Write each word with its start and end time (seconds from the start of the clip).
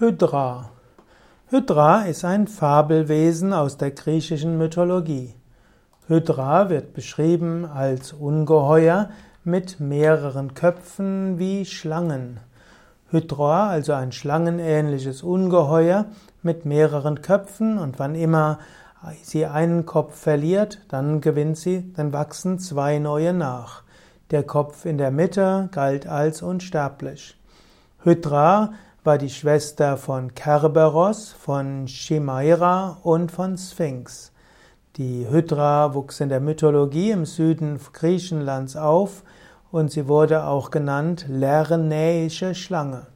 Hydra. 0.00 0.70
Hydra 1.50 2.04
ist 2.04 2.24
ein 2.24 2.46
Fabelwesen 2.46 3.52
aus 3.52 3.76
der 3.76 3.90
griechischen 3.90 4.56
Mythologie. 4.56 5.34
Hydra 6.08 6.70
wird 6.70 6.94
beschrieben 6.94 7.66
als 7.66 8.14
Ungeheuer 8.14 9.10
mit 9.44 9.78
mehreren 9.78 10.54
Köpfen 10.54 11.38
wie 11.38 11.66
Schlangen. 11.66 12.40
Hydra, 13.10 13.68
also 13.68 13.92
ein 13.92 14.10
schlangenähnliches 14.10 15.22
Ungeheuer 15.22 16.06
mit 16.42 16.64
mehreren 16.64 17.20
Köpfen 17.20 17.76
und 17.76 17.98
wann 17.98 18.14
immer 18.14 18.58
sie 19.22 19.44
einen 19.44 19.84
Kopf 19.84 20.18
verliert, 20.18 20.80
dann 20.88 21.20
gewinnt 21.20 21.58
sie, 21.58 21.92
dann 21.94 22.14
wachsen 22.14 22.58
zwei 22.58 22.98
neue 22.98 23.34
nach. 23.34 23.82
Der 24.30 24.44
Kopf 24.44 24.86
in 24.86 24.96
der 24.96 25.10
Mitte 25.10 25.68
galt 25.72 26.06
als 26.06 26.40
unsterblich. 26.40 27.36
Hydra 28.02 28.72
war 29.02 29.16
die 29.16 29.30
Schwester 29.30 29.96
von 29.96 30.34
Kerberos, 30.34 31.32
von 31.32 31.86
Chimaira 31.86 32.98
und 33.02 33.32
von 33.32 33.56
Sphinx. 33.56 34.30
Die 34.96 35.26
Hydra 35.26 35.94
wuchs 35.94 36.20
in 36.20 36.28
der 36.28 36.40
Mythologie 36.40 37.10
im 37.10 37.24
Süden 37.24 37.80
Griechenlands 37.92 38.76
auf 38.76 39.22
und 39.72 39.90
sie 39.90 40.06
wurde 40.06 40.44
auch 40.44 40.70
genannt 40.70 41.24
Lernäische 41.28 42.54
Schlange. 42.54 43.06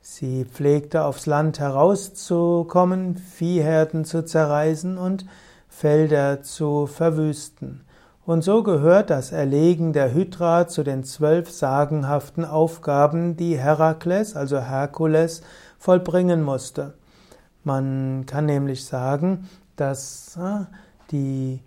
Sie 0.00 0.44
pflegte 0.44 1.04
aufs 1.04 1.26
Land 1.26 1.60
herauszukommen, 1.60 3.16
Viehherden 3.16 4.04
zu 4.04 4.24
zerreißen 4.24 4.98
und 4.98 5.24
Felder 5.68 6.42
zu 6.42 6.88
verwüsten. 6.88 7.84
Und 8.24 8.44
so 8.44 8.62
gehört 8.62 9.10
das 9.10 9.32
Erlegen 9.32 9.92
der 9.92 10.14
Hydra 10.14 10.68
zu 10.68 10.84
den 10.84 11.02
zwölf 11.02 11.50
sagenhaften 11.50 12.44
Aufgaben, 12.44 13.36
die 13.36 13.58
Herakles, 13.58 14.36
also 14.36 14.60
Herkules, 14.60 15.42
vollbringen 15.80 16.40
musste. 16.40 16.94
Man 17.64 18.24
kann 18.26 18.46
nämlich 18.46 18.84
sagen, 18.84 19.48
dass 19.74 20.36
äh, 20.36 20.66
die, 21.10 21.58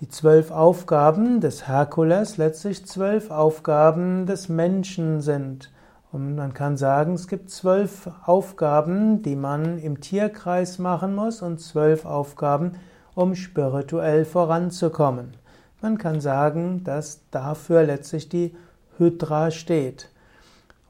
die 0.00 0.10
zwölf 0.10 0.50
Aufgaben 0.50 1.40
des 1.40 1.66
Herkules 1.66 2.36
letztlich 2.36 2.84
zwölf 2.84 3.30
Aufgaben 3.30 4.26
des 4.26 4.50
Menschen 4.50 5.22
sind. 5.22 5.70
Und 6.12 6.36
man 6.36 6.52
kann 6.52 6.76
sagen, 6.76 7.14
es 7.14 7.28
gibt 7.28 7.50
zwölf 7.50 8.10
Aufgaben, 8.26 9.22
die 9.22 9.36
man 9.36 9.78
im 9.78 10.02
Tierkreis 10.02 10.78
machen 10.78 11.14
muss 11.14 11.40
und 11.40 11.62
zwölf 11.62 12.04
Aufgaben, 12.04 12.72
um 13.14 13.34
spirituell 13.34 14.26
voranzukommen. 14.26 15.32
Man 15.80 15.96
kann 15.98 16.20
sagen, 16.20 16.82
dass 16.82 17.20
dafür 17.30 17.84
letztlich 17.84 18.28
die 18.28 18.54
Hydra 18.96 19.50
steht. 19.50 20.10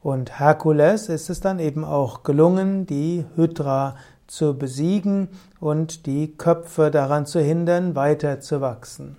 Und 0.01 0.39
Herkules 0.39 1.09
ist 1.09 1.29
es 1.29 1.41
dann 1.41 1.59
eben 1.59 1.83
auch 1.83 2.23
gelungen, 2.23 2.85
die 2.85 3.25
Hydra 3.35 3.95
zu 4.25 4.57
besiegen 4.57 5.27
und 5.59 6.05
die 6.05 6.35
Köpfe 6.35 6.89
daran 6.89 7.25
zu 7.25 7.39
hindern, 7.39 7.95
weiterzuwachsen. 7.95 9.17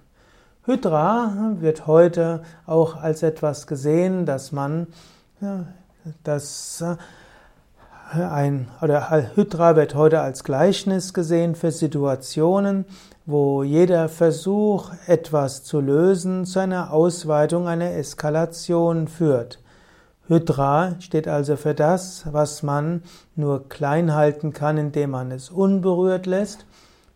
Hydra 0.65 1.55
wird 1.61 1.87
heute 1.87 2.43
auch 2.67 2.97
als 2.97 3.23
etwas 3.23 3.67
gesehen, 3.67 4.27
dass 4.27 4.53
man 4.53 4.87
ja, 5.41 5.67
das 6.25 6.85
ein, 8.13 8.69
oder 8.83 9.09
Hydra 9.37 9.77
wird 9.77 9.95
heute 9.95 10.21
als 10.21 10.43
Gleichnis 10.43 11.15
gesehen 11.15 11.55
für 11.55 11.71
Situationen, 11.71 12.85
wo 13.25 13.63
jeder 13.63 14.09
Versuch, 14.09 14.91
etwas 15.07 15.63
zu 15.63 15.81
lösen, 15.81 16.45
zu 16.45 16.59
einer 16.59 16.93
Ausweitung, 16.93 17.69
einer 17.69 17.93
Eskalation 17.93 19.07
führt. 19.07 19.61
Hydra 20.27 20.97
steht 21.01 21.29
also 21.29 21.57
für 21.57 21.75
das, 21.75 22.25
was 22.33 22.63
man 22.63 23.03
nur 23.37 23.69
klein 23.69 24.15
halten 24.15 24.53
kann, 24.53 24.79
indem 24.79 25.11
man 25.11 25.31
es 25.31 25.51
unberührt 25.51 26.27
lässt. 26.27 26.67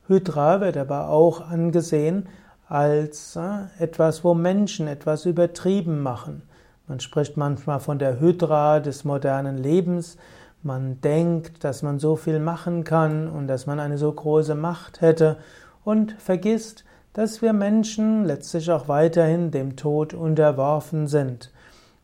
Hydra 0.07 0.61
wird 0.61 0.77
aber 0.77 1.09
auch 1.09 1.41
angesehen 1.41 2.29
als 2.69 3.37
äh, 3.37 3.83
etwas, 3.83 4.25
wo 4.25 4.35
Menschen 4.35 4.87
etwas 4.87 5.27
übertrieben 5.27 6.03
machen. 6.03 6.43
Man 6.87 7.01
spricht 7.01 7.37
manchmal 7.37 7.81
von 7.81 7.99
der 7.99 8.21
Hydra 8.21 8.81
des 8.81 9.05
modernen 9.05 9.59
Lebens. 9.59 10.19
Man 10.65 11.03
denkt, 11.03 11.63
dass 11.63 11.83
man 11.83 11.99
so 11.99 12.17
viel 12.17 12.39
machen 12.39 12.85
kann 12.85 13.29
und 13.29 13.49
dass 13.49 13.67
man 13.67 13.79
eine 13.81 13.99
so 13.99 14.11
große 14.11 14.55
Macht 14.55 15.03
hätte 15.03 15.37
und 15.85 16.13
vergisst, 16.13 16.87
dass 17.13 17.43
wir 17.43 17.53
Menschen 17.53 18.25
letztlich 18.25 18.71
auch 18.71 18.89
weiterhin 18.89 19.51
dem 19.51 19.77
Tod 19.77 20.15
unterworfen 20.15 21.07
sind. 21.07 21.53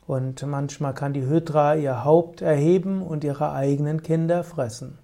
Und 0.06 0.46
manchmal 0.46 0.92
kann 0.92 1.14
die 1.14 1.26
Hydra 1.26 1.74
ihr 1.74 2.04
Haupt 2.04 2.42
erheben 2.42 3.00
und 3.00 3.24
ihre 3.24 3.52
eigenen 3.52 4.02
Kinder 4.02 4.44
fressen. 4.44 4.98